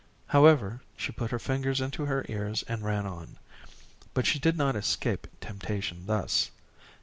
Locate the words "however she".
0.29-1.11